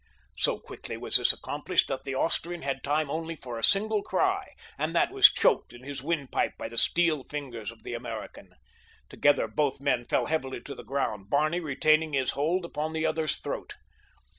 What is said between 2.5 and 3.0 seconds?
had